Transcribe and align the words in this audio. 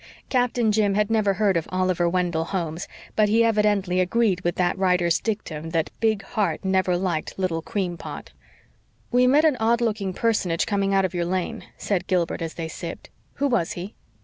Captain 0.29 0.71
Jim 0.71 0.95
had 0.95 1.11
never 1.11 1.35
heard 1.35 1.55
of 1.55 1.67
Oliver 1.71 2.09
Wendell 2.09 2.45
Holmes, 2.45 2.87
but 3.15 3.29
he 3.29 3.43
evidently 3.43 3.99
agreed 3.99 4.41
with 4.41 4.55
that 4.55 4.75
writer's 4.75 5.19
dictum 5.19 5.69
that 5.69 5.91
"big 5.99 6.23
heart 6.23 6.65
never 6.65 6.97
liked 6.97 7.37
little 7.37 7.61
cream 7.61 7.97
pot." 7.97 8.31
"We 9.11 9.27
met 9.27 9.45
an 9.45 9.57
odd 9.59 9.79
looking 9.79 10.11
personage 10.11 10.65
coming 10.65 10.91
out 10.91 11.05
of 11.05 11.13
your 11.13 11.25
lane," 11.25 11.65
said 11.77 12.07
Gilbert 12.07 12.41
as 12.41 12.55
they 12.55 12.67
sipped. 12.67 13.11
"Who 13.35 13.47
was 13.47 13.73
he?" 13.73 13.93